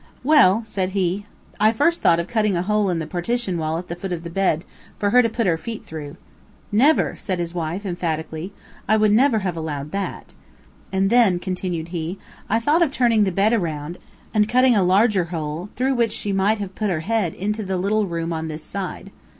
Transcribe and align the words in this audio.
"Well," 0.23 0.63
said 0.65 0.93
he, 0.97 1.27
"I 1.59 1.71
first 1.71 2.01
thought 2.01 2.19
of 2.19 2.27
cutting 2.27 2.55
a 2.57 2.63
hole 2.63 2.89
in 2.89 2.97
the 2.97 3.05
partition 3.05 3.59
wall 3.59 3.77
at 3.77 3.87
the 3.87 3.95
foot 3.95 4.11
of 4.11 4.23
the 4.23 4.31
bed, 4.31 4.65
for 4.97 5.11
her 5.11 5.21
to 5.21 5.29
put 5.29 5.45
her 5.45 5.59
feet 5.59 5.85
through." 5.85 6.17
"Never!" 6.71 7.15
said 7.15 7.37
his 7.37 7.53
wife, 7.53 7.85
emphatically. 7.85 8.51
"I 8.87 8.97
would 8.97 9.11
never 9.11 9.37
have 9.45 9.55
allowed 9.55 9.91
that." 9.91 10.33
"And 10.91 11.11
then," 11.11 11.37
continued 11.37 11.89
he, 11.89 12.17
"I 12.49 12.59
thought 12.59 12.81
of 12.81 12.91
turning 12.91 13.25
the 13.25 13.31
bed 13.31 13.53
around, 13.53 13.99
and 14.33 14.49
cutting 14.49 14.75
a 14.75 14.81
larger 14.81 15.25
hole, 15.25 15.69
through 15.75 15.93
which 15.93 16.13
she 16.13 16.33
might 16.33 16.57
have 16.57 16.73
put 16.73 16.89
her 16.89 17.01
head 17.01 17.35
into 17.35 17.61
the 17.61 17.77
little 17.77 18.07
room 18.07 18.33
on 18.33 18.47
this 18.47 18.63
side. 18.63 19.11